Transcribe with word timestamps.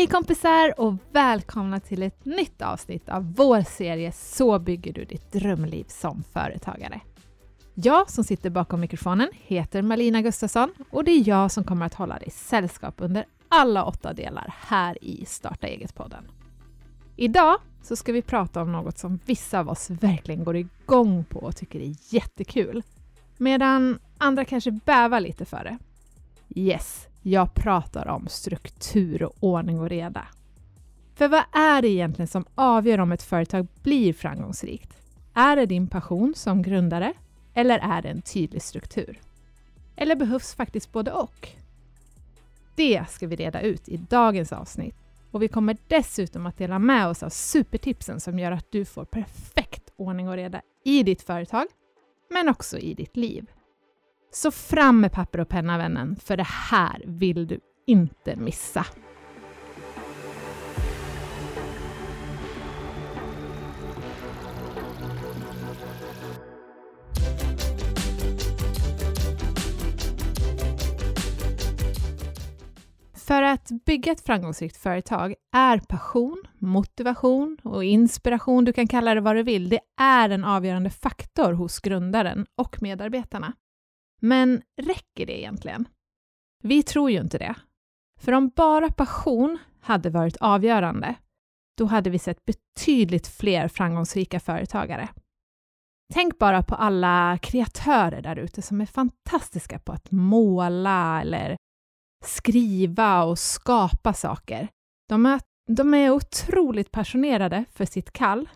Hej 0.00 0.06
kompisar 0.06 0.80
och 0.80 0.94
välkomna 1.12 1.80
till 1.80 2.02
ett 2.02 2.24
nytt 2.24 2.62
avsnitt 2.62 3.08
av 3.08 3.34
vår 3.34 3.62
serie 3.62 4.12
Så 4.12 4.58
bygger 4.58 4.92
du 4.92 5.04
ditt 5.04 5.32
drömliv 5.32 5.84
som 5.88 6.22
företagare. 6.32 7.00
Jag 7.74 8.10
som 8.10 8.24
sitter 8.24 8.50
bakom 8.50 8.80
mikrofonen 8.80 9.28
heter 9.32 9.82
Malina 9.82 10.22
Gustafsson 10.22 10.74
och 10.90 11.04
det 11.04 11.10
är 11.10 11.28
jag 11.28 11.52
som 11.52 11.64
kommer 11.64 11.86
att 11.86 11.94
hålla 11.94 12.18
dig 12.18 12.30
sällskap 12.30 12.94
under 12.98 13.24
alla 13.48 13.84
åtta 13.84 14.12
delar 14.12 14.54
här 14.60 15.04
i 15.04 15.24
Starta 15.24 15.66
eget-podden. 15.66 16.24
Idag 17.16 17.56
så 17.82 17.96
ska 17.96 18.12
vi 18.12 18.22
prata 18.22 18.62
om 18.62 18.72
något 18.72 18.98
som 18.98 19.18
vissa 19.26 19.60
av 19.60 19.68
oss 19.68 19.90
verkligen 19.90 20.44
går 20.44 20.56
igång 20.56 21.24
på 21.24 21.38
och 21.38 21.56
tycker 21.56 21.80
är 21.80 21.94
jättekul, 22.14 22.82
medan 23.36 23.98
andra 24.18 24.44
kanske 24.44 24.70
bävar 24.70 25.20
lite 25.20 25.44
för 25.44 25.64
det. 25.64 25.78
Yes, 26.60 27.06
jag 27.22 27.54
pratar 27.54 28.08
om 28.08 28.28
struktur 28.28 29.22
och 29.22 29.36
ordning 29.40 29.80
och 29.80 29.88
reda. 29.88 30.26
För 31.14 31.28
vad 31.28 31.42
är 31.52 31.82
det 31.82 31.88
egentligen 31.88 32.28
som 32.28 32.44
avgör 32.54 32.98
om 32.98 33.12
ett 33.12 33.22
företag 33.22 33.66
blir 33.82 34.12
framgångsrikt? 34.12 34.90
Är 35.34 35.56
det 35.56 35.66
din 35.66 35.86
passion 35.86 36.34
som 36.36 36.62
grundare 36.62 37.12
eller 37.54 37.78
är 37.78 38.02
det 38.02 38.08
en 38.08 38.22
tydlig 38.22 38.62
struktur? 38.62 39.20
Eller 39.96 40.16
behövs 40.16 40.54
faktiskt 40.54 40.92
både 40.92 41.12
och? 41.12 41.48
Det 42.74 43.04
ska 43.10 43.26
vi 43.26 43.36
reda 43.36 43.60
ut 43.60 43.88
i 43.88 43.96
dagens 43.96 44.52
avsnitt 44.52 44.96
och 45.30 45.42
vi 45.42 45.48
kommer 45.48 45.76
dessutom 45.88 46.46
att 46.46 46.58
dela 46.58 46.78
med 46.78 47.06
oss 47.06 47.22
av 47.22 47.28
supertipsen 47.28 48.20
som 48.20 48.38
gör 48.38 48.52
att 48.52 48.72
du 48.72 48.84
får 48.84 49.04
perfekt 49.04 49.90
ordning 49.96 50.28
och 50.28 50.34
reda 50.34 50.60
i 50.84 51.02
ditt 51.02 51.22
företag, 51.22 51.66
men 52.30 52.48
också 52.48 52.78
i 52.78 52.94
ditt 52.94 53.16
liv. 53.16 53.46
Så 54.32 54.50
fram 54.50 55.00
med 55.00 55.12
papper 55.12 55.40
och 55.40 55.48
penna 55.48 55.78
vännen, 55.78 56.16
för 56.16 56.36
det 56.36 56.46
här 56.46 57.02
vill 57.06 57.46
du 57.46 57.60
inte 57.86 58.36
missa. 58.36 58.86
För 73.14 73.42
att 73.42 73.68
bygga 73.86 74.12
ett 74.12 74.26
framgångsrikt 74.26 74.76
företag 74.76 75.34
är 75.56 75.78
passion, 75.78 76.42
motivation 76.58 77.58
och 77.64 77.84
inspiration, 77.84 78.64
du 78.64 78.72
kan 78.72 78.88
kalla 78.88 79.14
det 79.14 79.20
vad 79.20 79.36
du 79.36 79.42
vill, 79.42 79.68
det 79.68 79.80
är 80.00 80.30
en 80.30 80.44
avgörande 80.44 80.90
faktor 80.90 81.52
hos 81.52 81.80
grundaren 81.80 82.46
och 82.56 82.82
medarbetarna. 82.82 83.52
Men 84.20 84.62
räcker 84.82 85.26
det 85.26 85.40
egentligen? 85.40 85.88
Vi 86.62 86.82
tror 86.82 87.10
ju 87.10 87.20
inte 87.20 87.38
det. 87.38 87.54
För 88.20 88.32
om 88.32 88.48
bara 88.48 88.90
passion 88.90 89.58
hade 89.80 90.10
varit 90.10 90.36
avgörande, 90.36 91.14
då 91.76 91.84
hade 91.84 92.10
vi 92.10 92.18
sett 92.18 92.44
betydligt 92.44 93.26
fler 93.26 93.68
framgångsrika 93.68 94.40
företagare. 94.40 95.08
Tänk 96.12 96.38
bara 96.38 96.62
på 96.62 96.74
alla 96.74 97.38
kreatörer 97.42 98.22
där 98.22 98.36
ute 98.36 98.62
som 98.62 98.80
är 98.80 98.86
fantastiska 98.86 99.78
på 99.78 99.92
att 99.92 100.10
måla 100.10 101.20
eller 101.20 101.56
skriva 102.24 103.22
och 103.22 103.38
skapa 103.38 104.12
saker. 104.12 104.68
De 105.08 105.26
är, 105.26 105.40
de 105.68 105.94
är 105.94 106.10
otroligt 106.10 106.90
passionerade 106.90 107.64
för 107.72 107.84
sitt 107.84 108.12
kall, 108.12 108.48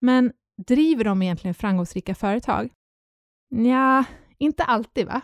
men 0.00 0.32
driver 0.66 1.04
de 1.04 1.22
egentligen 1.22 1.54
framgångsrika 1.54 2.14
företag? 2.14 2.70
Ja, 3.48 4.04
inte 4.42 4.64
alltid 4.64 5.06
va? 5.06 5.20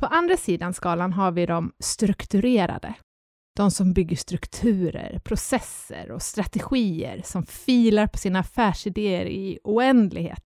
På 0.00 0.06
andra 0.06 0.36
sidan 0.36 0.74
skalan 0.74 1.12
har 1.12 1.32
vi 1.32 1.46
de 1.46 1.72
strukturerade. 1.78 2.94
De 3.56 3.70
som 3.70 3.92
bygger 3.92 4.16
strukturer, 4.16 5.18
processer 5.24 6.10
och 6.10 6.22
strategier 6.22 7.22
som 7.24 7.46
filar 7.46 8.06
på 8.06 8.18
sina 8.18 8.38
affärsidéer 8.38 9.26
i 9.26 9.58
oändlighet 9.64 10.42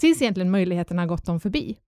tills 0.00 0.22
egentligen 0.22 0.50
möjligheterna 0.50 1.02
har 1.02 1.06
gått 1.06 1.26
dem 1.26 1.40
förbi. 1.40 1.78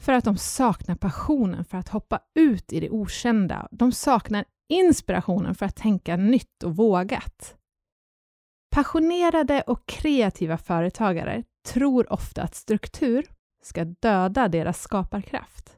För 0.00 0.12
att 0.12 0.24
de 0.24 0.36
saknar 0.36 0.94
passionen 0.94 1.64
för 1.64 1.78
att 1.78 1.88
hoppa 1.88 2.20
ut 2.34 2.72
i 2.72 2.80
det 2.80 2.90
okända. 2.90 3.68
De 3.70 3.92
saknar 3.92 4.44
inspirationen 4.68 5.54
för 5.54 5.66
att 5.66 5.76
tänka 5.76 6.16
nytt 6.16 6.62
och 6.64 6.76
vågat. 6.76 7.56
Passionerade 8.74 9.62
och 9.66 9.86
kreativa 9.86 10.58
företagare 10.58 11.44
tror 11.68 12.12
ofta 12.12 12.42
att 12.42 12.54
struktur 12.54 13.26
ska 13.62 13.84
döda 13.84 14.48
deras 14.48 14.82
skaparkraft. 14.82 15.76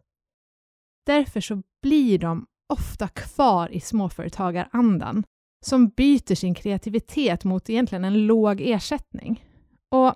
Därför 1.07 1.41
så 1.41 1.63
blir 1.83 2.19
de 2.19 2.47
ofta 2.69 3.09
kvar 3.09 3.73
i 3.73 3.81
småföretagarandan 3.81 5.25
som 5.65 5.89
byter 5.89 6.35
sin 6.35 6.55
kreativitet 6.55 7.45
mot 7.45 7.71
egentligen 7.71 8.05
en 8.05 8.27
låg 8.27 8.61
ersättning. 8.61 9.45
Och 9.91 10.15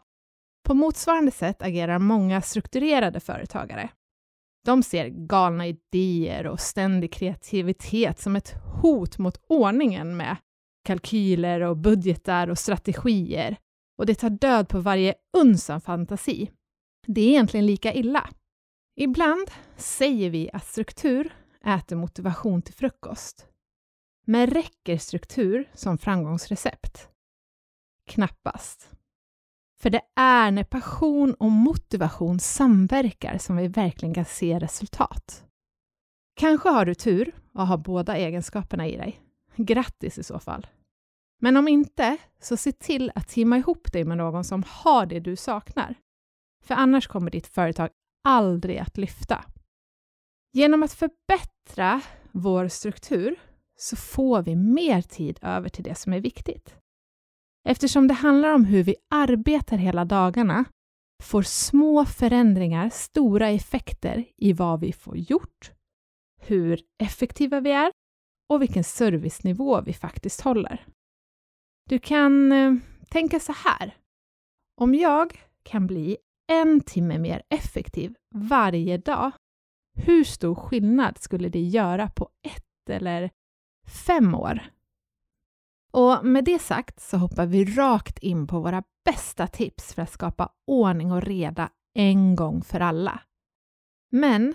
på 0.66 0.74
motsvarande 0.74 1.30
sätt 1.30 1.62
agerar 1.62 1.98
många 1.98 2.42
strukturerade 2.42 3.20
företagare. 3.20 3.90
De 4.64 4.82
ser 4.82 5.08
galna 5.08 5.66
idéer 5.66 6.46
och 6.46 6.60
ständig 6.60 7.12
kreativitet 7.12 8.20
som 8.20 8.36
ett 8.36 8.54
hot 8.82 9.18
mot 9.18 9.40
ordningen 9.48 10.16
med 10.16 10.36
kalkyler 10.84 11.60
och 11.60 11.76
budgetar 11.76 12.48
och 12.48 12.58
strategier 12.58 13.56
och 13.98 14.06
det 14.06 14.14
tar 14.14 14.30
död 14.30 14.68
på 14.68 14.80
varje 14.80 15.14
uns 15.36 15.70
av 15.70 15.80
fantasi. 15.80 16.50
Det 17.06 17.20
är 17.20 17.28
egentligen 17.28 17.66
lika 17.66 17.94
illa. 17.94 18.30
Ibland 18.96 19.50
säger 19.76 20.30
vi 20.30 20.50
att 20.52 20.66
struktur 20.66 21.34
äter 21.64 21.96
motivation 21.96 22.62
till 22.62 22.74
frukost. 22.74 23.46
Men 24.26 24.46
räcker 24.46 24.98
struktur 24.98 25.70
som 25.74 25.98
framgångsrecept? 25.98 27.08
Knappast. 28.06 28.90
För 29.80 29.90
det 29.90 30.00
är 30.16 30.50
när 30.50 30.64
passion 30.64 31.34
och 31.34 31.50
motivation 31.50 32.40
samverkar 32.40 33.38
som 33.38 33.56
vi 33.56 33.68
verkligen 33.68 34.14
kan 34.14 34.24
se 34.24 34.58
resultat. 34.58 35.44
Kanske 36.36 36.68
har 36.68 36.84
du 36.84 36.94
tur 36.94 37.34
och 37.52 37.66
har 37.66 37.78
båda 37.78 38.16
egenskaperna 38.16 38.86
i 38.86 38.96
dig. 38.96 39.20
Grattis 39.56 40.18
i 40.18 40.22
så 40.22 40.38
fall. 40.38 40.66
Men 41.40 41.56
om 41.56 41.68
inte, 41.68 42.16
så 42.40 42.56
se 42.56 42.72
till 42.72 43.12
att 43.14 43.28
teama 43.28 43.58
ihop 43.58 43.92
dig 43.92 44.04
med 44.04 44.16
någon 44.16 44.44
som 44.44 44.64
har 44.66 45.06
det 45.06 45.20
du 45.20 45.36
saknar. 45.36 45.94
För 46.66 46.74
annars 46.74 47.06
kommer 47.06 47.30
ditt 47.30 47.46
företag 47.46 47.90
aldrig 48.24 48.78
att 48.78 48.96
lyfta. 48.96 49.44
Genom 50.52 50.82
att 50.82 50.92
förbättra 50.92 52.00
vår 52.32 52.68
struktur 52.68 53.36
så 53.76 53.96
får 53.96 54.42
vi 54.42 54.56
mer 54.56 55.02
tid 55.02 55.38
över 55.42 55.68
till 55.68 55.84
det 55.84 55.94
som 55.94 56.12
är 56.12 56.20
viktigt. 56.20 56.76
Eftersom 57.68 58.08
det 58.08 58.14
handlar 58.14 58.52
om 58.52 58.64
hur 58.64 58.82
vi 58.82 58.96
arbetar 59.10 59.76
hela 59.76 60.04
dagarna 60.04 60.64
får 61.22 61.42
små 61.42 62.04
förändringar 62.04 62.90
stora 62.90 63.48
effekter 63.48 64.24
i 64.36 64.52
vad 64.52 64.80
vi 64.80 64.92
får 64.92 65.16
gjort, 65.16 65.72
hur 66.40 66.80
effektiva 66.98 67.60
vi 67.60 67.70
är 67.70 67.92
och 68.48 68.62
vilken 68.62 68.84
servicenivå 68.84 69.80
vi 69.80 69.92
faktiskt 69.92 70.40
håller. 70.40 70.86
Du 71.88 71.98
kan 71.98 72.52
eh, 72.52 72.74
tänka 73.08 73.40
så 73.40 73.52
här. 73.52 73.96
Om 74.80 74.94
jag 74.94 75.40
kan 75.62 75.86
bli 75.86 76.16
en 76.52 76.80
timme 76.80 77.18
mer 77.18 77.42
effektiv 77.50 78.14
varje 78.34 78.98
dag, 78.98 79.32
hur 79.98 80.24
stor 80.24 80.54
skillnad 80.54 81.18
skulle 81.18 81.48
det 81.48 81.60
göra 81.60 82.10
på 82.10 82.28
ett 82.42 82.90
eller 82.90 83.30
fem 84.06 84.34
år? 84.34 84.60
Och 85.92 86.26
med 86.26 86.44
det 86.44 86.58
sagt 86.58 87.00
så 87.00 87.16
hoppar 87.16 87.46
vi 87.46 87.64
rakt 87.64 88.18
in 88.18 88.46
på 88.46 88.60
våra 88.60 88.82
bästa 89.04 89.46
tips 89.46 89.94
för 89.94 90.02
att 90.02 90.12
skapa 90.12 90.52
ordning 90.66 91.12
och 91.12 91.22
reda 91.22 91.70
en 91.94 92.36
gång 92.36 92.62
för 92.62 92.80
alla. 92.80 93.20
Men 94.10 94.54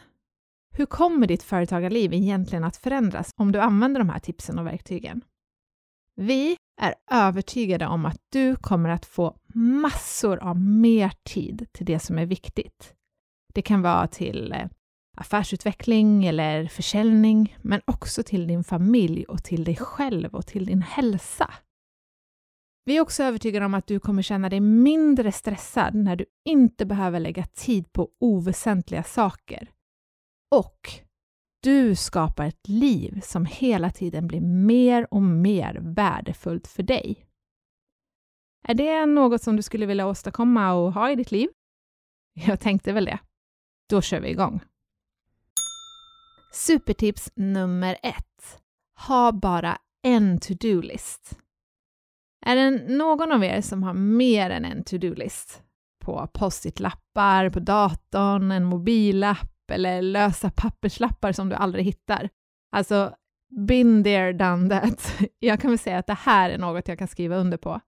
hur 0.73 0.85
kommer 0.85 1.27
ditt 1.27 1.43
företagarliv 1.43 2.13
egentligen 2.13 2.63
att 2.63 2.77
förändras 2.77 3.33
om 3.35 3.51
du 3.51 3.59
använder 3.59 3.99
de 3.99 4.09
här 4.09 4.19
tipsen 4.19 4.59
och 4.59 4.67
verktygen? 4.67 5.21
Vi 6.21 6.57
är 6.81 6.95
övertygade 7.11 7.87
om 7.87 8.05
att 8.05 8.21
du 8.29 8.55
kommer 8.55 8.89
att 8.89 9.05
få 9.05 9.37
massor 9.53 10.37
av 10.39 10.59
mer 10.59 11.11
tid 11.23 11.67
till 11.71 11.85
det 11.85 11.99
som 11.99 12.17
är 12.17 12.25
viktigt. 12.25 12.93
Det 13.53 13.61
kan 13.61 13.81
vara 13.81 14.07
till 14.07 14.51
eh, 14.51 14.67
affärsutveckling 15.17 16.25
eller 16.25 16.67
försäljning, 16.67 17.57
men 17.61 17.81
också 17.85 18.23
till 18.23 18.47
din 18.47 18.63
familj 18.63 19.25
och 19.25 19.43
till 19.43 19.63
dig 19.63 19.75
själv 19.75 20.35
och 20.35 20.47
till 20.47 20.65
din 20.65 20.81
hälsa. 20.81 21.53
Vi 22.85 22.97
är 22.97 23.01
också 23.01 23.23
övertygade 23.23 23.65
om 23.65 23.73
att 23.73 23.87
du 23.87 23.99
kommer 23.99 24.21
känna 24.21 24.49
dig 24.49 24.59
mindre 24.59 25.31
stressad 25.31 25.95
när 25.95 26.15
du 26.15 26.25
inte 26.45 26.85
behöver 26.85 27.19
lägga 27.19 27.45
tid 27.45 27.93
på 27.93 28.09
oväsentliga 28.19 29.03
saker. 29.03 29.71
Och 30.55 30.89
du 31.63 31.95
skapar 31.95 32.45
ett 32.45 32.67
liv 32.67 33.21
som 33.23 33.45
hela 33.45 33.89
tiden 33.89 34.27
blir 34.27 34.41
mer 34.41 35.07
och 35.13 35.21
mer 35.21 35.77
värdefullt 35.81 36.67
för 36.67 36.83
dig. 36.83 37.25
Är 38.67 38.73
det 38.73 39.05
något 39.05 39.43
som 39.43 39.55
du 39.55 39.61
skulle 39.61 39.85
vilja 39.85 40.07
åstadkomma 40.07 40.73
och 40.73 40.93
ha 40.93 41.11
i 41.11 41.15
ditt 41.15 41.31
liv? 41.31 41.49
Jag 42.33 42.59
tänkte 42.59 42.93
väl 42.93 43.05
det. 43.05 43.19
Då 43.89 44.01
kör 44.01 44.19
vi 44.19 44.29
igång. 44.29 44.59
Supertips 46.53 47.31
nummer 47.35 47.97
ett. 48.03 48.61
Ha 49.07 49.31
bara 49.31 49.77
en 50.01 50.39
to-do-list. 50.39 51.37
Är 52.45 52.55
det 52.55 52.95
någon 52.95 53.31
av 53.31 53.43
er 53.43 53.61
som 53.61 53.83
har 53.83 53.93
mer 53.93 54.49
än 54.49 54.65
en 54.65 54.83
to-do-list? 54.83 55.61
På 55.99 56.27
post-it-lappar, 56.33 57.49
på 57.49 57.59
datorn, 57.59 58.51
en 58.51 58.63
mobilapp 58.63 59.50
eller 59.71 60.01
lösa 60.01 60.51
papperslappar 60.55 61.31
som 61.31 61.49
du 61.49 61.55
aldrig 61.55 61.85
hittar. 61.85 62.29
Alltså, 62.71 63.15
been 63.67 64.03
there, 64.03 64.33
done 64.33 64.69
that. 64.69 65.13
Jag 65.39 65.61
kan 65.61 65.71
väl 65.71 65.79
säga 65.79 65.97
att 65.97 66.07
det 66.07 66.13
här 66.13 66.49
är 66.49 66.57
något 66.57 66.87
jag 66.87 66.99
kan 66.99 67.07
skriva 67.07 67.35
under 67.35 67.57
på. 67.57 67.79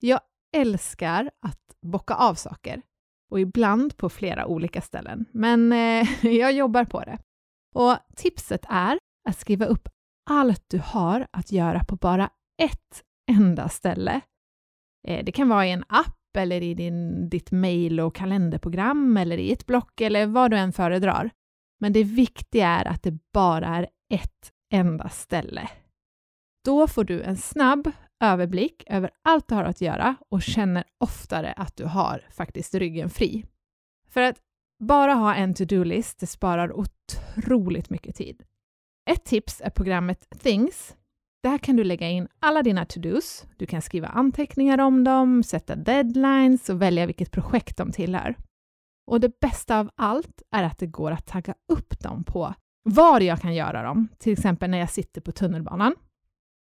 Jag 0.00 0.20
älskar 0.56 1.30
att 1.46 1.60
bocka 1.82 2.14
av 2.14 2.34
saker 2.34 2.82
och 3.30 3.40
ibland 3.40 3.96
på 3.96 4.08
flera 4.08 4.46
olika 4.46 4.80
ställen, 4.80 5.24
men 5.32 5.72
eh, 5.72 6.08
jag 6.26 6.52
jobbar 6.52 6.84
på 6.84 7.00
det. 7.00 7.18
Och 7.74 7.96
tipset 8.16 8.64
är 8.68 8.98
att 9.28 9.38
skriva 9.38 9.66
upp 9.66 9.88
allt 10.30 10.64
du 10.68 10.78
har 10.78 11.26
att 11.30 11.52
göra 11.52 11.84
på 11.84 11.96
bara 11.96 12.30
ett 12.62 13.02
enda 13.30 13.68
ställe. 13.68 14.20
Eh, 15.08 15.24
det 15.24 15.32
kan 15.32 15.48
vara 15.48 15.66
i 15.66 15.70
en 15.70 15.84
app 15.88 16.16
eller 16.36 16.62
i 16.62 16.74
din, 16.74 17.28
ditt 17.28 17.50
mejl 17.50 18.00
och 18.00 18.14
kalenderprogram 18.14 19.16
eller 19.16 19.38
i 19.38 19.52
ett 19.52 19.66
block 19.66 20.00
eller 20.00 20.26
vad 20.26 20.50
du 20.50 20.56
än 20.56 20.72
föredrar. 20.72 21.30
Men 21.80 21.92
det 21.92 22.04
viktiga 22.04 22.68
är 22.68 22.84
att 22.84 23.02
det 23.02 23.18
bara 23.32 23.68
är 23.68 23.88
ett 24.14 24.52
enda 24.72 25.08
ställe. 25.08 25.68
Då 26.64 26.86
får 26.86 27.04
du 27.04 27.22
en 27.22 27.36
snabb 27.36 27.90
överblick 28.20 28.84
över 28.86 29.10
allt 29.22 29.48
du 29.48 29.54
har 29.54 29.64
att 29.64 29.80
göra 29.80 30.16
och 30.28 30.42
känner 30.42 30.84
oftare 30.98 31.52
att 31.52 31.76
du 31.76 31.84
har 31.84 32.26
faktiskt 32.30 32.74
ryggen 32.74 33.10
fri. 33.10 33.44
För 34.08 34.22
att 34.22 34.36
bara 34.78 35.14
ha 35.14 35.34
en 35.34 35.54
to-do-list, 35.54 36.18
det 36.20 36.26
sparar 36.26 36.72
otroligt 36.72 37.90
mycket 37.90 38.16
tid. 38.16 38.42
Ett 39.10 39.24
tips 39.24 39.60
är 39.60 39.70
programmet 39.70 40.30
Things. 40.42 40.96
Där 41.42 41.58
kan 41.58 41.76
du 41.76 41.84
lägga 41.84 42.08
in 42.08 42.28
alla 42.40 42.62
dina 42.62 42.84
to-dos. 42.84 43.46
Du 43.56 43.66
kan 43.66 43.82
skriva 43.82 44.08
anteckningar 44.08 44.78
om 44.78 45.04
dem, 45.04 45.42
sätta 45.42 45.76
deadlines 45.76 46.68
och 46.68 46.82
välja 46.82 47.06
vilket 47.06 47.30
projekt 47.30 47.76
de 47.76 47.92
tillhör. 47.92 48.34
Och 49.06 49.20
det 49.20 49.40
bästa 49.40 49.78
av 49.78 49.90
allt 49.94 50.42
är 50.50 50.62
att 50.62 50.78
det 50.78 50.86
går 50.86 51.10
att 51.10 51.26
tagga 51.26 51.54
upp 51.72 52.00
dem 52.00 52.24
på 52.24 52.54
var 52.82 53.20
jag 53.20 53.40
kan 53.40 53.54
göra 53.54 53.82
dem, 53.82 54.08
till 54.18 54.32
exempel 54.32 54.70
när 54.70 54.78
jag 54.78 54.90
sitter 54.90 55.20
på 55.20 55.32
tunnelbanan. 55.32 55.94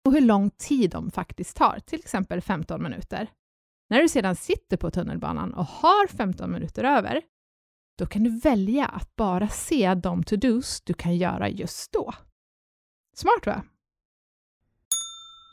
Och 0.06 0.14
hur 0.14 0.22
lång 0.22 0.50
tid 0.50 0.92
de 0.92 1.12
faktiskt 1.12 1.58
tar, 1.58 1.80
till 1.80 2.00
exempel 2.00 2.42
15 2.42 2.84
minuter. 2.84 3.28
När 3.90 4.02
du 4.02 4.10
sedan 4.10 4.36
sitter 4.36 4.78
på 4.78 4.92
tunnelbanan 4.92 5.54
och 5.54 5.66
har 5.66 6.08
15 6.08 6.52
minuter 6.52 6.84
över, 6.84 7.22
då 7.98 8.06
kan 8.06 8.24
du 8.24 8.40
välja 8.40 8.86
att 8.86 9.16
bara 9.16 9.48
se 9.48 9.94
de 9.94 10.24
to-dos 10.24 10.82
du 10.82 10.94
kan 10.94 11.18
göra 11.18 11.50
just 11.50 11.92
då. 11.92 12.14
Smart 13.16 13.46
va? 13.46 13.64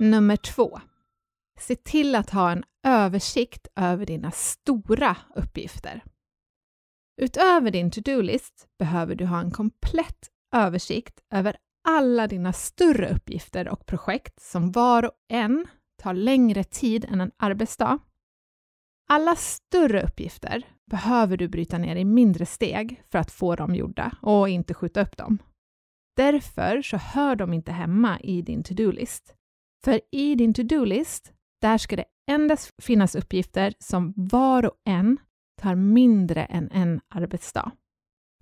Nummer 0.00 0.37
två. 0.37 0.81
Se 1.58 1.76
till 1.76 2.14
att 2.14 2.31
ha 2.31 2.52
en 2.52 2.64
översikt 2.87 3.69
över 3.76 4.06
dina 4.06 4.31
stora 4.31 5.17
uppgifter. 5.35 6.05
Utöver 7.23 7.70
din 7.70 7.91
to-do-list 7.91 8.69
behöver 8.79 9.14
du 9.14 9.26
ha 9.26 9.41
en 9.41 9.50
komplett 9.50 10.31
översikt 10.55 11.20
över 11.35 11.56
alla 11.88 12.26
dina 12.26 12.52
större 12.52 13.14
uppgifter 13.14 13.69
och 13.69 13.87
projekt 13.87 14.41
som 14.41 14.73
var 14.73 15.02
och 15.02 15.12
en 15.29 15.67
tar 16.02 16.14
längre 16.14 16.64
tid 16.64 17.05
än 17.05 17.20
en 17.20 17.31
arbetsdag. 17.37 17.99
Alla 19.08 19.37
större 19.37 20.02
uppgifter 20.02 20.62
behöver 20.91 21.37
du 21.37 21.49
bryta 21.49 21.79
ner 21.79 21.97
i 21.97 22.05
mindre 22.05 22.47
steg 22.47 23.02
för 23.11 23.19
att 23.19 23.31
få 23.31 23.56
dem 23.56 23.75
gjorda 23.75 24.12
och 24.23 24.49
inte 24.49 24.75
skjuta 24.75 25.02
upp 25.02 25.17
dem. 25.17 25.38
Därför 26.17 26.82
så 26.82 26.97
hör 26.97 27.37
de 27.37 27.52
inte 27.52 27.73
hemma 27.73 28.20
i 28.20 28.43
din 28.43 28.62
to-do-list. 28.62 29.35
För 29.85 30.00
i 30.12 30.35
din 30.35 30.55
to-do-list, 30.55 31.32
där 31.61 31.79
ska 31.79 31.97
det 31.97 32.05
endast 32.31 32.73
finnas 32.82 33.15
uppgifter 33.15 33.75
som 33.79 34.12
var 34.17 34.67
och 34.67 34.81
en 34.85 35.19
tar 35.61 35.75
mindre 35.75 36.44
än 36.44 36.71
en 36.71 37.00
arbetsdag. 37.09 37.73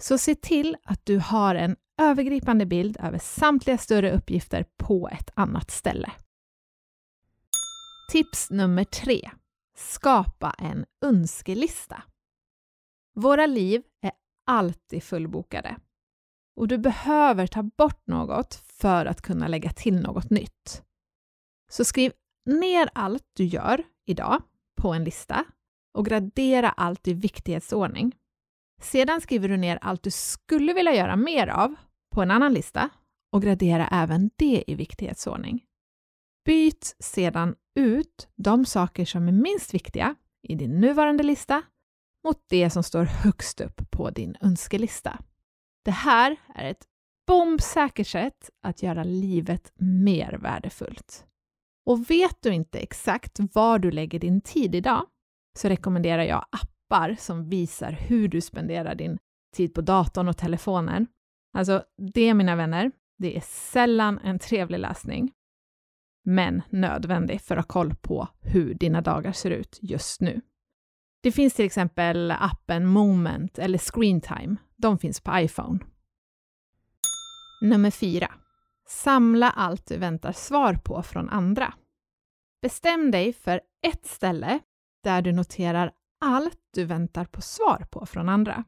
Så 0.03 0.19
se 0.19 0.35
till 0.35 0.77
att 0.85 1.07
du 1.07 1.19
har 1.19 1.55
en 1.55 1.77
övergripande 2.01 2.67
bild 2.67 2.97
över 3.01 3.19
samtliga 3.19 3.79
större 3.79 4.13
uppgifter 4.13 4.65
på 4.77 5.09
ett 5.09 5.31
annat 5.35 5.71
ställe. 5.71 6.13
Tips 8.13 8.51
nummer 8.51 8.85
tre. 8.85 9.31
Skapa 9.79 10.55
en 10.59 10.85
önskelista. 11.05 12.03
Våra 13.15 13.47
liv 13.47 13.83
är 14.03 14.13
alltid 14.47 15.03
fullbokade 15.03 15.77
och 16.57 16.69
du 16.69 16.79
behöver 16.79 17.47
ta 17.47 17.63
bort 17.63 18.07
något 18.07 18.55
för 18.55 19.07
att 19.07 19.23
kunna 19.23 19.49
lägga 19.49 19.71
till 19.71 20.01
något 20.01 20.31
nytt. 20.31 20.83
Så 21.69 21.85
skriv 21.85 22.13
ner 22.47 22.89
allt 22.95 23.25
du 23.33 23.45
gör 23.45 23.85
idag 24.07 24.43
på 24.81 24.93
en 24.93 25.05
lista 25.05 25.45
och 25.95 26.07
gradera 26.07 26.71
allt 26.71 27.09
i 27.09 27.15
viktighetsordning. 27.15 28.17
Sedan 28.81 29.21
skriver 29.21 29.49
du 29.49 29.57
ner 29.57 29.79
allt 29.83 30.03
du 30.03 30.11
skulle 30.11 30.73
vilja 30.73 30.95
göra 30.95 31.17
mer 31.17 31.47
av 31.47 31.75
på 32.15 32.23
en 32.23 32.31
annan 32.31 32.53
lista 32.53 32.91
och 33.33 33.43
gradera 33.43 33.89
även 33.89 34.31
det 34.37 34.65
i 34.67 34.75
viktighetsordning. 34.75 35.65
Byt 36.45 36.97
sedan 36.99 37.55
ut 37.75 38.29
de 38.37 38.67
saker 38.67 39.05
som 39.05 39.29
är 39.29 39.33
minst 39.33 39.75
viktiga 39.75 40.15
i 40.43 40.55
din 40.55 40.81
nuvarande 40.81 41.23
lista 41.23 41.63
mot 42.25 42.45
det 42.49 42.71
som 42.71 42.83
står 42.83 43.05
högst 43.05 43.61
upp 43.61 43.91
på 43.91 44.11
din 44.11 44.37
önskelista. 44.41 45.19
Det 45.85 45.91
här 45.91 46.37
är 46.55 46.71
ett 46.71 46.87
bombsäkert 47.27 48.07
sätt 48.07 48.51
att 48.63 48.83
göra 48.83 49.05
livet 49.05 49.73
mer 49.77 50.33
värdefullt. 50.33 51.28
Och 51.89 52.11
vet 52.11 52.43
du 52.43 52.53
inte 52.53 52.79
exakt 52.79 53.41
var 53.55 53.79
du 53.79 53.91
lägger 53.91 54.19
din 54.19 54.41
tid 54.41 54.75
idag 54.75 55.07
så 55.59 55.69
rekommenderar 55.69 56.23
jag 56.23 56.47
appar 56.51 57.17
som 57.19 57.49
visar 57.49 57.93
hur 57.93 58.29
du 58.29 58.41
spenderar 58.41 58.95
din 58.95 59.19
tid 59.57 59.75
på 59.75 59.81
datorn 59.81 60.29
och 60.29 60.37
telefonen. 60.37 61.07
Alltså, 61.53 61.85
det 62.15 62.35
mina 62.35 62.57
vänner, 62.57 62.91
det 63.19 63.37
är 63.37 63.41
sällan 63.45 64.19
en 64.19 64.39
trevlig 64.39 64.79
läsning, 64.79 65.33
men 66.25 66.63
nödvändig 66.71 67.41
för 67.41 67.57
att 67.57 67.65
ha 67.65 67.73
koll 67.73 67.95
på 67.95 68.29
hur 68.41 68.75
dina 68.75 69.01
dagar 69.01 69.33
ser 69.33 69.51
ut 69.51 69.79
just 69.83 70.21
nu. 70.21 70.41
Det 71.23 71.33
finns 71.33 71.55
till 71.55 71.67
exempel 71.67 72.31
appen 72.31 72.87
Moment 72.87 73.59
eller 73.59 73.79
Screentime. 73.79 74.57
De 74.77 74.99
finns 74.99 75.21
på 75.21 75.39
iPhone. 75.39 75.79
Nummer 77.63 77.91
4. 77.91 78.31
Samla 78.91 79.51
allt 79.51 79.87
du 79.87 79.97
väntar 79.97 80.33
svar 80.33 80.75
på 80.75 81.03
från 81.03 81.29
andra. 81.29 81.75
Bestäm 82.63 83.11
dig 83.11 83.33
för 83.33 83.61
ett 83.87 84.07
ställe 84.07 84.59
där 85.05 85.23
du 85.23 85.33
noterar 85.33 85.93
allt 86.21 86.59
du 86.75 86.85
väntar 86.85 87.25
på 87.25 87.41
svar 87.41 87.87
på 87.91 88.07
från 88.07 88.29
andra. 88.29 88.65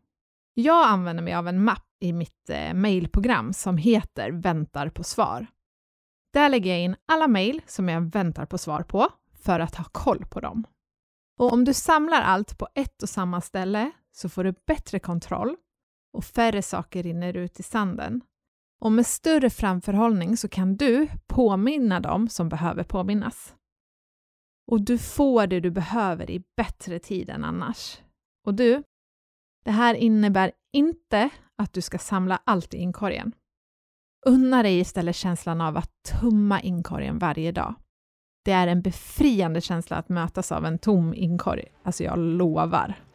Jag 0.54 0.88
använder 0.88 1.22
mig 1.22 1.34
av 1.34 1.48
en 1.48 1.64
mapp 1.64 1.86
i 2.00 2.12
mitt 2.12 2.50
eh, 2.50 2.74
mejlprogram 2.74 3.52
som 3.52 3.76
heter 3.76 4.30
Väntar 4.30 4.88
på 4.88 5.04
svar. 5.04 5.46
Där 6.32 6.48
lägger 6.48 6.70
jag 6.70 6.80
in 6.80 6.96
alla 7.06 7.28
mejl 7.28 7.62
som 7.66 7.88
jag 7.88 8.00
väntar 8.00 8.46
på 8.46 8.58
svar 8.58 8.82
på 8.82 9.08
för 9.42 9.60
att 9.60 9.74
ha 9.74 9.84
koll 9.84 10.24
på 10.26 10.40
dem. 10.40 10.64
Och 11.38 11.52
om 11.52 11.64
du 11.64 11.74
samlar 11.74 12.22
allt 12.22 12.58
på 12.58 12.68
ett 12.74 13.02
och 13.02 13.08
samma 13.08 13.40
ställe 13.40 13.90
så 14.12 14.28
får 14.28 14.44
du 14.44 14.54
bättre 14.66 14.98
kontroll 14.98 15.56
och 16.12 16.24
färre 16.24 16.62
saker 16.62 17.02
rinner 17.02 17.36
ut 17.36 17.60
i 17.60 17.62
sanden. 17.62 18.20
Och 18.80 18.92
med 18.92 19.06
större 19.06 19.50
framförhållning 19.50 20.36
så 20.36 20.48
kan 20.48 20.76
du 20.76 21.08
påminna 21.26 22.00
dem 22.00 22.28
som 22.28 22.48
behöver 22.48 22.84
påminnas. 22.84 23.54
Och 24.70 24.80
du 24.80 24.98
får 24.98 25.46
det 25.46 25.60
du 25.60 25.70
behöver 25.70 26.30
i 26.30 26.42
bättre 26.56 26.98
tid 26.98 27.30
än 27.30 27.44
annars. 27.44 28.00
Och 28.46 28.54
du, 28.54 28.82
det 29.64 29.70
här 29.70 29.94
innebär 29.94 30.52
inte 30.72 31.30
att 31.56 31.72
du 31.72 31.80
ska 31.80 31.98
samla 31.98 32.40
allt 32.44 32.74
i 32.74 32.76
inkorgen. 32.76 33.32
Unna 34.26 34.62
dig 34.62 34.78
istället 34.78 35.16
känslan 35.16 35.60
av 35.60 35.76
att 35.76 35.90
tumma 36.20 36.60
inkorgen 36.60 37.18
varje 37.18 37.52
dag. 37.52 37.74
Det 38.44 38.52
är 38.52 38.66
en 38.66 38.82
befriande 38.82 39.60
känsla 39.60 39.96
att 39.96 40.08
mötas 40.08 40.52
av 40.52 40.66
en 40.66 40.78
tom 40.78 41.14
inkorg, 41.14 41.64
alltså 41.82 42.04
jag 42.04 42.18
lovar. 42.18 43.09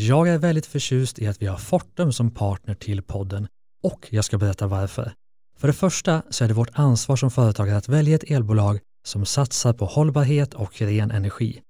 Jag 0.00 0.28
är 0.28 0.38
väldigt 0.38 0.66
förtjust 0.66 1.18
i 1.18 1.26
att 1.26 1.42
vi 1.42 1.46
har 1.46 1.56
Fortum 1.56 2.12
som 2.12 2.30
partner 2.30 2.74
till 2.74 3.02
podden 3.02 3.48
och 3.82 4.08
jag 4.10 4.24
ska 4.24 4.38
berätta 4.38 4.66
varför. 4.66 5.12
För 5.56 5.68
det 5.68 5.74
första 5.74 6.22
så 6.30 6.44
är 6.44 6.48
det 6.48 6.54
vårt 6.54 6.70
ansvar 6.72 7.16
som 7.16 7.30
företagare 7.30 7.76
att 7.76 7.88
välja 7.88 8.14
ett 8.14 8.30
elbolag 8.30 8.78
som 9.06 9.26
satsar 9.26 9.72
på 9.72 9.84
hållbarhet 9.84 10.54
och 10.54 10.80
ren 10.80 11.10
energi. 11.10 11.60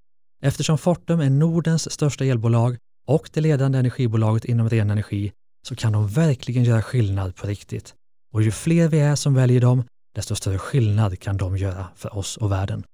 Eftersom 0.42 0.78
Fortum 0.78 1.20
är 1.20 1.30
Nordens 1.30 1.92
största 1.92 2.24
elbolag 2.24 2.76
och 3.06 3.30
det 3.32 3.40
ledande 3.40 3.78
energibolaget 3.78 4.44
inom 4.44 4.68
ren 4.68 4.90
energi 4.90 5.32
så 5.66 5.76
kan 5.76 5.92
de 5.92 6.08
verkligen 6.08 6.64
göra 6.64 6.82
skillnad 6.82 7.36
på 7.36 7.46
riktigt. 7.46 7.94
Och 8.32 8.42
ju 8.42 8.50
fler 8.50 8.88
vi 8.88 9.00
är 9.00 9.14
som 9.14 9.34
väljer 9.34 9.60
dem, 9.60 9.84
desto 10.14 10.34
större 10.34 10.58
skillnad 10.58 11.18
kan 11.18 11.36
de 11.36 11.56
göra 11.56 11.86
för 11.96 12.16
oss 12.16 12.36
och 12.36 12.52
världen. 12.52 12.84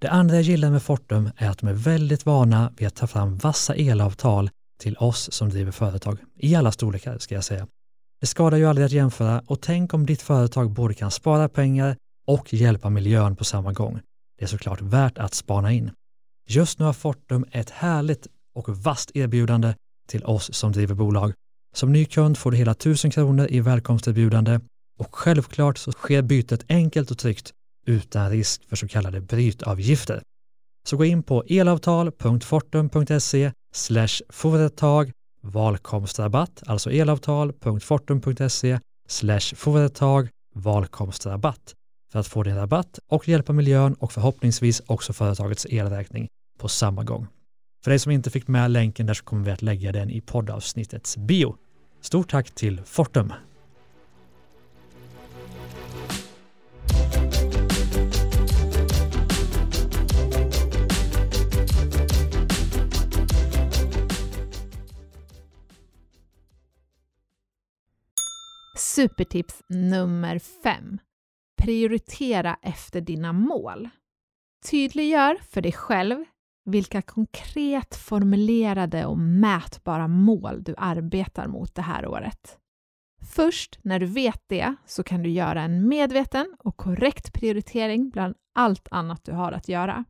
Det 0.00 0.08
andra 0.08 0.34
jag 0.34 0.42
gillar 0.42 0.70
med 0.70 0.82
Fortum 0.82 1.30
är 1.36 1.50
att 1.50 1.58
de 1.58 1.68
är 1.68 1.72
väldigt 1.72 2.26
vana 2.26 2.72
vid 2.76 2.88
att 2.88 2.94
ta 2.94 3.06
fram 3.06 3.36
vassa 3.36 3.74
elavtal 3.74 4.50
till 4.82 4.96
oss 4.96 5.32
som 5.32 5.48
driver 5.48 5.72
företag, 5.72 6.18
i 6.36 6.54
alla 6.54 6.72
storlekar 6.72 7.18
ska 7.18 7.34
jag 7.34 7.44
säga. 7.44 7.66
Det 8.20 8.26
skadar 8.26 8.58
ju 8.58 8.66
aldrig 8.66 8.84
att 8.84 8.92
jämföra 8.92 9.42
och 9.46 9.60
tänk 9.60 9.94
om 9.94 10.06
ditt 10.06 10.22
företag 10.22 10.70
både 10.70 10.94
kan 10.94 11.10
spara 11.10 11.48
pengar 11.48 11.96
och 12.26 12.52
hjälpa 12.52 12.90
miljön 12.90 13.36
på 13.36 13.44
samma 13.44 13.72
gång. 13.72 14.00
Det 14.38 14.44
är 14.44 14.48
såklart 14.48 14.80
värt 14.80 15.18
att 15.18 15.34
spana 15.34 15.72
in. 15.72 15.90
Just 16.48 16.78
nu 16.78 16.84
har 16.84 16.92
Fortum 16.92 17.44
ett 17.52 17.70
härligt 17.70 18.26
och 18.54 18.68
vast 18.68 19.16
erbjudande 19.16 19.74
till 20.08 20.24
oss 20.24 20.54
som 20.54 20.72
driver 20.72 20.94
bolag. 20.94 21.32
Som 21.74 21.92
ny 21.92 22.04
kund 22.04 22.38
får 22.38 22.50
du 22.50 22.56
hela 22.56 22.72
1000 22.72 23.10
kronor 23.10 23.46
i 23.50 23.60
välkomsterbjudande 23.60 24.60
och 24.98 25.14
självklart 25.14 25.78
så 25.78 25.92
sker 25.92 26.22
bytet 26.22 26.64
enkelt 26.68 27.10
och 27.10 27.18
tryggt 27.18 27.52
utan 27.86 28.30
risk 28.30 28.68
för 28.68 28.76
så 28.76 28.88
kallade 28.88 29.20
brytavgifter. 29.20 30.22
Så 30.88 30.96
gå 30.96 31.04
in 31.04 31.22
på 31.22 31.44
elavtal.fortum.se 31.48 33.52
slash 33.72 34.22
företag 34.28 35.12
valkomstrabatt, 35.42 36.62
alltså 36.66 36.90
elavtal.fortum.se 36.90 38.78
företag 39.54 40.28
valkomstrabatt 40.54 41.74
för 42.12 42.18
att 42.18 42.26
få 42.26 42.42
din 42.42 42.56
rabatt 42.56 42.98
och 43.08 43.28
hjälpa 43.28 43.52
miljön 43.52 43.94
och 43.94 44.12
förhoppningsvis 44.12 44.82
också 44.86 45.12
företagets 45.12 45.66
elräkning 45.70 46.28
på 46.58 46.68
samma 46.68 47.04
gång. 47.04 47.26
För 47.84 47.90
dig 47.90 47.98
som 47.98 48.12
inte 48.12 48.30
fick 48.30 48.48
med 48.48 48.70
länken 48.70 49.06
där 49.06 49.14
så 49.14 49.24
kommer 49.24 49.44
vi 49.44 49.50
att 49.50 49.62
lägga 49.62 49.92
den 49.92 50.10
i 50.10 50.20
poddavsnittets 50.20 51.16
bio. 51.16 51.56
Stort 52.00 52.30
tack 52.30 52.50
till 52.50 52.82
Fortum! 52.84 53.32
Supertips 69.02 69.62
nummer 69.68 70.38
5. 70.38 70.98
Prioritera 71.62 72.56
efter 72.62 73.00
dina 73.00 73.32
mål. 73.32 73.88
Tydliggör 74.70 75.38
för 75.50 75.60
dig 75.60 75.72
själv 75.72 76.24
vilka 76.64 77.02
konkret 77.02 77.96
formulerade 77.96 79.06
och 79.06 79.18
mätbara 79.18 80.08
mål 80.08 80.62
du 80.62 80.74
arbetar 80.78 81.46
mot 81.46 81.74
det 81.74 81.82
här 81.82 82.06
året. 82.06 82.58
Först 83.34 83.78
när 83.82 84.00
du 84.00 84.06
vet 84.06 84.42
det 84.46 84.74
så 84.86 85.02
kan 85.02 85.22
du 85.22 85.30
göra 85.30 85.62
en 85.62 85.88
medveten 85.88 86.56
och 86.58 86.76
korrekt 86.76 87.32
prioritering 87.32 88.10
bland 88.10 88.34
allt 88.54 88.88
annat 88.90 89.24
du 89.24 89.32
har 89.32 89.52
att 89.52 89.68
göra. 89.68 90.04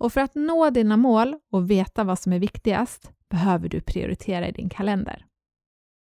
Och 0.00 0.12
för 0.12 0.20
att 0.20 0.34
nå 0.34 0.70
dina 0.70 0.96
mål 0.96 1.38
och 1.52 1.70
veta 1.70 2.04
vad 2.04 2.18
som 2.18 2.32
är 2.32 2.38
viktigast 2.38 3.12
behöver 3.28 3.68
du 3.68 3.80
prioritera 3.80 4.48
i 4.48 4.52
din 4.52 4.68
kalender. 4.68 5.26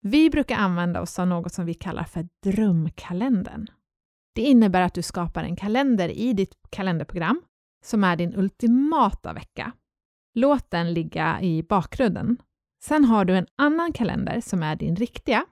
Vi 0.05 0.31
brukar 0.31 0.57
använda 0.57 1.01
oss 1.01 1.19
av 1.19 1.27
något 1.27 1.55
som 1.55 1.67
vi 1.67 1.75
kallar 1.75 2.05
för 2.05 2.29
drömkalendern. 2.43 3.67
Det 4.35 4.43
innebär 4.43 4.81
att 4.81 4.95
du 4.95 5.03
skapar 5.03 5.45
en 5.45 5.57
kalender 5.57 6.09
i 6.09 6.33
ditt 6.33 6.55
kalenderprogram 6.71 7.43
som 7.85 8.05
är 8.05 8.17
din 8.17 8.35
ultimata 8.35 9.33
vecka. 9.33 9.73
Låt 10.35 10.71
den 10.71 10.95
ligga 10.95 11.41
i 11.41 11.63
bakgrunden. 11.63 12.37
Sen 12.85 13.05
har 13.05 13.25
du 13.25 13.37
en 13.37 13.47
annan 13.57 13.93
kalender 13.93 14.41
som 14.41 14.63
är 14.63 14.77
din 14.77 14.97
riktiga. 14.97 15.45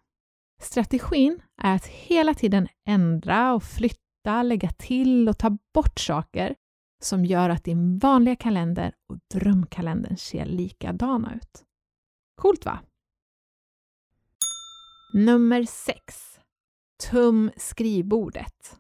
Strategin 0.63 1.43
är 1.63 1.75
att 1.75 1.87
hela 1.87 2.35
tiden 2.35 2.69
ändra 2.89 3.55
och 3.55 3.63
flytta, 3.63 4.43
lägga 4.43 4.71
till 4.71 5.29
och 5.29 5.39
ta 5.39 5.59
bort 5.75 5.99
saker 6.01 6.55
som 7.03 7.25
gör 7.25 7.51
att 7.51 7.65
din 7.65 7.99
vanliga 7.99 8.37
kalender 8.37 8.93
och 9.09 9.19
drömkalendern 9.35 10.17
ser 10.17 10.47
likadana 10.47 11.35
ut. 11.35 11.65
Coolt 12.41 12.65
va? 12.65 12.79
Nummer 15.13 15.65
6. 15.65 16.41
Tum 17.11 17.51
skrivbordet. 17.57 18.77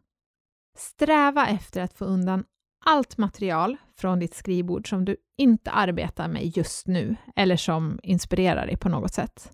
Sträva 0.78 1.46
efter 1.46 1.80
att 1.82 1.94
få 1.94 2.04
undan 2.04 2.44
allt 2.86 3.18
material 3.18 3.76
från 3.96 4.18
ditt 4.18 4.34
skrivbord 4.34 4.88
som 4.88 5.04
du 5.04 5.16
inte 5.38 5.70
arbetar 5.70 6.28
med 6.28 6.56
just 6.56 6.86
nu 6.86 7.16
eller 7.36 7.56
som 7.56 8.00
inspirerar 8.02 8.66
dig 8.66 8.76
på 8.76 8.88
något 8.88 9.14
sätt. 9.14 9.52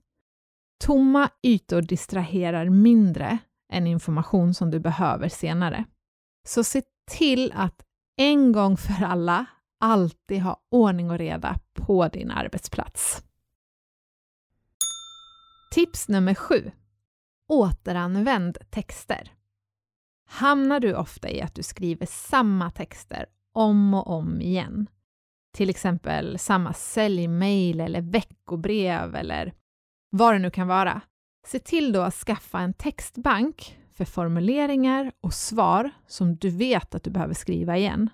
Tomma 0.85 1.28
ytor 1.42 1.83
distraherar 1.83 2.68
mindre 2.68 3.38
än 3.73 3.87
information 3.87 4.54
som 4.54 4.71
du 4.71 4.80
behöver 4.80 5.28
senare. 5.28 5.85
Så 6.49 6.64
se 6.64 6.83
till 7.11 7.52
att 7.54 7.83
en 8.16 8.52
gång 8.52 8.76
för 8.76 9.04
alla 9.04 9.47
alltid 9.80 10.42
ha 10.42 10.61
ordning 10.71 11.11
och 11.11 11.18
reda 11.18 11.59
på 11.75 12.09
din 12.09 12.30
arbetsplats. 12.30 13.25
Tips 15.71 16.09
nummer 16.09 16.35
sju. 16.35 16.71
Återanvänd 17.49 18.59
texter. 18.71 19.33
Hamnar 20.29 20.81
du 20.81 20.95
ofta 20.95 21.31
i 21.31 21.41
att 21.43 21.55
du 21.55 21.63
skriver 21.63 22.07
samma 22.07 22.71
texter 22.71 23.27
om 23.53 23.95
och 23.95 24.07
om 24.07 24.41
igen? 24.41 24.87
Till 25.53 25.71
exempel 25.71 26.39
samma 26.39 26.73
säljmail 26.73 27.81
eller 27.81 28.01
veckobrev 28.01 29.15
eller 29.15 29.55
vad 30.11 30.35
det 30.35 30.39
nu 30.39 30.51
kan 30.51 30.69
vara. 30.69 31.01
Se 31.47 31.59
till 31.59 31.93
då 31.93 32.01
att 32.01 32.15
skaffa 32.15 32.59
en 32.61 32.75
textbank 32.75 33.79
för 33.95 34.05
formuleringar 34.05 35.13
och 35.21 35.35
svar 35.35 35.91
som 36.07 36.37
du 36.37 36.51
vet 36.51 36.95
att 36.95 37.03
du 37.03 37.11
behöver 37.11 37.35
skriva 37.35 37.77
igen. 37.77 38.11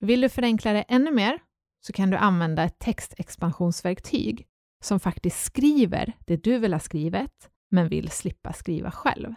Vill 0.00 0.20
du 0.20 0.28
förenkla 0.28 0.72
det 0.72 0.82
ännu 0.82 1.10
mer 1.10 1.38
så 1.86 1.92
kan 1.92 2.10
du 2.10 2.16
använda 2.16 2.62
ett 2.62 2.78
textexpansionsverktyg 2.78 4.46
som 4.84 5.00
faktiskt 5.00 5.44
skriver 5.44 6.12
det 6.26 6.36
du 6.36 6.58
vill 6.58 6.72
ha 6.72 6.80
skrivet 6.80 7.50
men 7.70 7.88
vill 7.88 8.10
slippa 8.10 8.52
skriva 8.52 8.90
själv. 8.90 9.34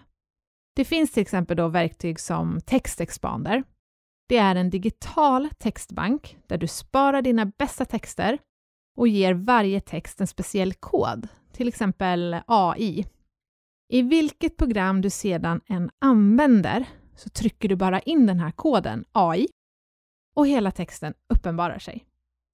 Det 0.75 0.85
finns 0.85 1.11
till 1.11 1.21
exempel 1.21 1.57
då 1.57 1.67
verktyg 1.67 2.19
som 2.19 2.61
Textexpander. 2.65 3.63
Det 4.29 4.37
är 4.37 4.55
en 4.55 4.69
digital 4.69 5.49
textbank 5.57 6.37
där 6.47 6.57
du 6.57 6.67
sparar 6.67 7.21
dina 7.21 7.45
bästa 7.45 7.85
texter 7.85 8.39
och 8.97 9.07
ger 9.07 9.33
varje 9.33 9.81
text 9.81 10.21
en 10.21 10.27
speciell 10.27 10.73
kod, 10.73 11.27
till 11.51 11.67
exempel 11.67 12.37
AI. 12.47 13.05
I 13.93 14.01
vilket 14.01 14.57
program 14.57 15.01
du 15.01 15.09
sedan 15.09 15.61
än 15.67 15.89
använder 15.99 16.85
så 17.15 17.29
trycker 17.29 17.69
du 17.69 17.75
bara 17.75 17.99
in 17.99 18.27
den 18.27 18.39
här 18.39 18.51
koden 18.51 19.05
AI 19.11 19.47
och 20.35 20.47
hela 20.47 20.71
texten 20.71 21.13
uppenbarar 21.33 21.79
sig. 21.79 22.05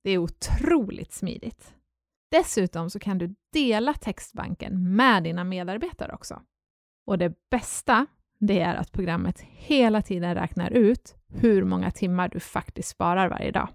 Det 0.03 0.11
är 0.11 0.17
otroligt 0.17 1.13
smidigt. 1.13 1.73
Dessutom 2.37 2.89
så 2.89 2.99
kan 2.99 3.17
du 3.17 3.35
dela 3.53 3.93
textbanken 3.93 4.95
med 4.95 5.23
dina 5.23 5.43
medarbetare 5.43 6.13
också. 6.13 6.41
Och 7.05 7.17
det 7.17 7.49
bästa, 7.49 8.05
det 8.39 8.59
är 8.59 8.75
att 8.75 8.91
programmet 8.91 9.39
hela 9.41 10.01
tiden 10.01 10.35
räknar 10.35 10.71
ut 10.71 11.15
hur 11.27 11.63
många 11.63 11.91
timmar 11.91 12.29
du 12.29 12.39
faktiskt 12.39 12.89
sparar 12.89 13.29
varje 13.29 13.51
dag. 13.51 13.67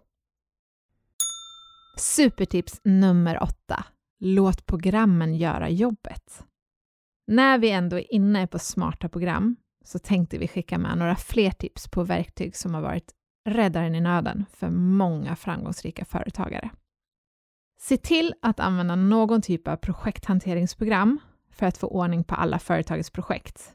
Supertips 1.99 2.81
nummer 2.85 3.43
åtta. 3.43 3.85
Låt 4.19 4.67
programmen 4.67 5.35
göra 5.35 5.69
jobbet. 5.69 6.45
När 7.27 7.59
vi 7.59 7.71
ändå 7.71 7.99
är 7.99 8.15
inne 8.15 8.47
på 8.47 8.59
smarta 8.59 9.09
program 9.09 9.57
så 9.85 9.99
tänkte 9.99 10.39
vi 10.39 10.49
skicka 10.49 10.79
med 10.79 10.99
några 10.99 11.17
fler 11.17 11.51
tips 11.51 11.89
på 11.89 12.05
verktyg 12.05 12.57
som 12.57 12.75
har 12.75 12.83
varit 12.83 13.15
räddaren 13.49 13.95
i 13.95 14.01
nöden 14.01 14.45
för 14.53 14.71
många 14.71 15.37
framgångsrika 15.37 16.05
företagare. 16.05 16.71
Se 17.83 17.97
till 17.97 18.35
att 18.43 18.61
använda 18.61 18.97
någon 18.97 19.43
typ 19.43 19.69
av 19.69 19.77
projekthanteringsprogram 19.77 21.19
för 21.53 21.67
att 21.67 21.79
få 21.79 21.87
ordning 21.87 22.25
på 22.25 22.35
alla 22.35 22.59
företagets 22.59 23.11
projekt. 23.11 23.75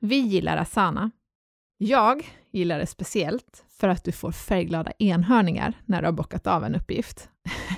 Vi 0.00 0.16
gillar 0.16 0.56
Asana. 0.56 1.10
Jag 1.78 2.28
gillar 2.50 2.78
det 2.78 2.86
speciellt 2.86 3.64
för 3.68 3.88
att 3.88 4.04
du 4.04 4.12
får 4.12 4.32
färgglada 4.32 4.92
enhörningar 4.98 5.82
när 5.84 6.00
du 6.02 6.06
har 6.06 6.12
bockat 6.12 6.46
av 6.46 6.64
en 6.64 6.74
uppgift. 6.74 7.30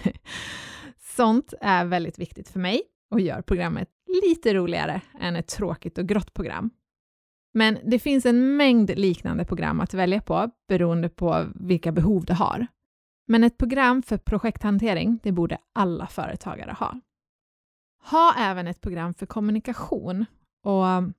Sånt 0.99 1.55
är 1.61 1.85
väldigt 1.85 2.19
viktigt 2.19 2.49
för 2.49 2.61
mig 2.61 2.83
och 3.11 3.21
gör 3.21 3.43
programmet 3.43 3.89
lite 4.23 4.55
roligare 4.55 5.01
än 5.21 5.37
ett 5.37 5.49
tråkigt 5.49 5.99
och 5.99 6.07
grått 6.07 6.35
program. 6.35 6.71
Men 7.55 7.79
det 7.85 7.99
finns 7.99 8.27
en 8.27 8.57
mängd 8.57 8.99
liknande 8.99 9.45
program 9.45 9.81
att 9.81 9.95
välja 9.95 10.21
på 10.21 10.51
beroende 10.69 11.09
på 11.09 11.47
vilka 11.55 11.93
behov 11.93 12.25
du 12.25 12.33
har. 12.33 12.67
Men 13.31 13.45
ett 13.45 13.59
program 13.59 14.03
för 14.03 14.19
projekthantering, 14.19 15.21
det 15.23 15.33
borde 15.33 15.59
alla 15.73 16.07
företagare 16.07 16.77
ha. 16.79 17.01
Ha 18.11 18.35
även 18.39 18.67
ett 18.67 18.81
program 18.81 19.15
för 19.15 19.27
kommunikation 19.27 20.27
och 20.65 20.85
um, 20.85 21.15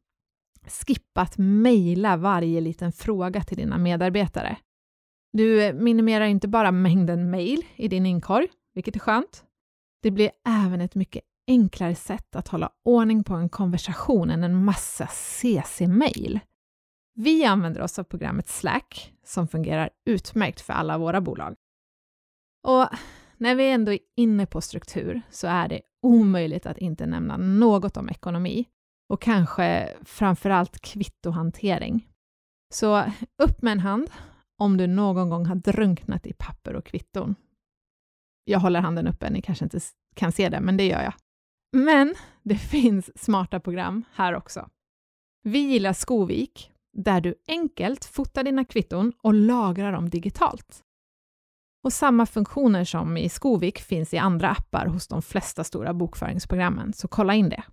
skippa 0.66 1.22
att 1.22 1.38
mejla 1.38 2.18
varje 2.18 2.62
liten 2.62 2.92
fråga 2.92 3.44
till 3.44 3.58
dina 3.58 3.78
medarbetare. 3.78 4.58
Du 5.34 5.64
eh, 5.64 5.74
minimerar 5.74 6.26
inte 6.26 6.48
bara 6.48 6.72
mängden 6.72 7.30
mejl 7.30 7.66
i 7.76 7.88
din 7.88 8.06
inkorg, 8.06 8.48
vilket 8.74 8.96
är 8.96 9.00
skönt. 9.00 9.44
Det 10.02 10.12
blir 10.12 10.32
även 10.66 10.82
ett 10.82 10.96
mycket 10.96 11.24
enklare 11.48 11.96
sätt 11.96 12.36
att 12.36 12.48
hålla 12.48 12.72
ordning 12.84 13.24
på 13.24 13.34
en 13.34 13.50
konversation 13.50 14.30
än 14.30 14.44
en 14.44 14.66
massa 14.66 15.08
CC-mejl. 15.08 16.40
Vi 17.14 17.46
använder 17.46 17.82
oss 17.82 18.00
av 18.00 18.04
programmet 18.04 18.50
Slack 18.50 19.14
som 19.26 19.48
fungerar 19.48 19.90
utmärkt 20.06 20.62
för 20.62 20.74
alla 20.74 20.98
våra 20.98 21.22
bolag. 21.22 21.56
Och 22.64 22.88
när 23.38 23.56
vi 23.56 23.72
ändå 23.72 23.94
är 23.94 24.00
inne 24.16 24.46
på 24.46 24.62
struktur 24.62 25.22
så 25.30 25.48
är 25.48 25.68
det 25.68 25.82
omöjligt 26.02 26.66
att 26.66 26.78
inte 26.78 27.06
nämna 27.06 27.38
något 27.38 27.98
om 27.98 28.10
ekonomi 28.10 28.66
och 29.10 29.22
kanske 29.22 29.94
framförallt 30.02 30.82
kvittohantering. 30.82 32.08
Så 32.74 33.04
upp 33.44 33.62
med 33.62 33.72
en 33.72 33.80
hand 33.80 34.12
om 34.58 34.78
du 34.78 34.88
någon 34.88 35.30
gång 35.30 35.46
har 35.46 35.56
drunknat 35.56 36.28
i 36.28 36.34
papper 36.34 36.76
och 36.76 36.86
kvitton. 36.86 37.36
Jag 38.44 38.60
håller 38.60 38.82
handen 38.82 39.08
uppe, 39.08 39.30
ni 39.30 39.42
kanske 39.42 39.66
inte 39.66 39.80
kan 40.16 40.32
se 40.32 40.50
det, 40.50 40.60
men 40.60 40.78
det 40.78 40.88
gör 40.88 41.04
jag. 41.04 41.14
Men 41.72 42.16
det 42.44 42.56
finns 42.72 43.24
smarta 43.24 43.60
program 43.60 44.04
här 44.14 44.34
också. 44.34 44.70
Vi 45.44 45.60
gillar 45.60 45.94
Skovik, 45.94 46.72
där 46.94 47.22
du 47.22 47.36
enkelt 47.48 48.06
fotar 48.06 48.44
dina 48.44 48.66
kvitton 48.66 49.14
och 49.18 49.34
lagrar 49.34 49.92
dem 49.92 50.10
digitalt. 50.10 50.84
Och 51.84 51.94
samma 51.94 52.26
funktioner 52.26 52.84
som 52.84 53.18
i 53.18 53.30
Skovik 53.30 53.80
finns 53.80 54.14
i 54.14 54.18
andra 54.18 54.50
appar 54.50 54.86
hos 54.86 55.08
de 55.08 55.22
flesta 55.22 55.64
stora 55.64 55.94
bokföringsprogrammen, 55.94 56.94
så 56.94 57.08
kolla 57.08 57.34
in 57.34 57.50
det. 57.50 57.64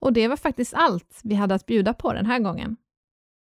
Och 0.00 0.12
det 0.12 0.28
var 0.28 0.36
faktiskt 0.36 0.74
allt 0.74 1.20
vi 1.24 1.34
hade 1.34 1.54
att 1.54 1.66
bjuda 1.66 1.94
på 1.94 2.12
den 2.12 2.26
här 2.26 2.38
gången. 2.38 2.76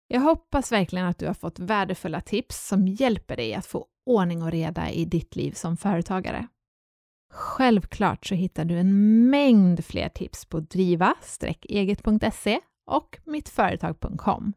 Jag 0.08 0.22
hoppas 0.22 0.72
verkligen 0.72 1.06
att 1.06 1.20
du 1.20 1.28
har 1.28 1.34
fått 1.34 1.60
värdefulla 1.60 2.22
tips 2.22 2.68
som 2.68 2.88
hjälper 2.88 3.36
dig 3.36 3.54
att 3.54 3.66
få 3.66 3.88
ordning 4.06 4.44
och 4.44 4.52
reda 4.52 4.92
i 4.92 5.06
ditt 5.06 5.36
liv 5.36 5.52
som 5.52 5.78
företagare. 5.78 6.48
Självklart 7.34 8.26
så 8.26 8.36
hittar 8.36 8.66
du 8.66 8.80
en 8.80 9.30
mängd 9.30 9.86
fler 9.86 10.10
tips 10.10 10.46
på 10.46 10.60
driva-eget.se 10.60 12.60
och 12.86 13.20
mittföretag.com. 13.24 14.54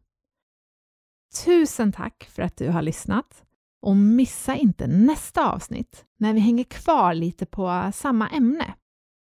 Tusen 1.45 1.93
tack 1.93 2.25
för 2.25 2.43
att 2.43 2.57
du 2.57 2.69
har 2.69 2.83
lyssnat 2.83 3.46
och 3.87 3.97
missa 3.97 4.57
inte 4.57 4.87
nästa 4.87 5.50
avsnitt 5.52 6.05
när 6.19 6.35
vi 6.35 6.40
hänger 6.40 6.64
kvar 6.64 7.14
lite 7.14 7.47
på 7.47 7.90
samma 7.95 8.28
ämne 8.28 8.75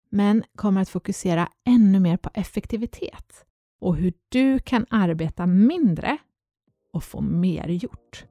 men 0.09 0.43
kommer 0.55 0.81
att 0.81 0.89
fokusera 0.89 1.47
ännu 1.67 1.99
mer 1.99 2.17
på 2.17 2.29
effektivitet 2.33 3.45
och 3.81 3.95
hur 3.95 4.13
du 4.29 4.59
kan 4.59 4.85
arbeta 4.89 5.45
mindre 5.45 6.17
och 6.93 7.03
få 7.03 7.21
mer 7.21 7.67
gjort. 7.67 8.25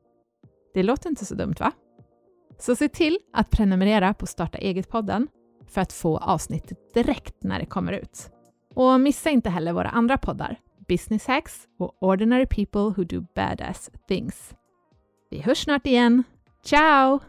Det 0.75 0.83
låter 0.83 1.11
inte 1.11 1.25
så 1.25 1.35
dumt 1.35 1.55
va? 1.61 1.73
Så 2.59 2.77
se 2.77 2.89
till 2.89 3.19
att 3.33 3.51
prenumerera 3.51 4.15
på 4.15 4.27
Starta 4.27 4.59
eget-podden 4.59 5.29
för 5.67 5.81
att 5.81 5.93
få 5.93 6.19
avsnittet 6.19 6.95
direkt 6.95 7.43
när 7.43 7.59
det 7.59 7.67
kommer 7.67 7.93
ut. 7.93 8.31
Och 8.75 9.01
missa 9.01 9.31
inte 9.31 9.51
heller 9.51 9.73
våra 9.73 9.89
andra 9.89 10.19
poddar, 10.19 10.57
Business 10.89 11.27
Hacks 11.27 11.69
och 11.79 12.03
Ordinary 12.03 12.47
People 12.47 12.81
Who 12.81 13.05
Do 13.05 13.27
Badass 13.35 13.91
Things. 14.09 14.55
Vi 15.31 15.41
hörs 15.41 15.59
snart 15.59 15.87
igen. 15.87 16.25
Ciao! 16.63 17.21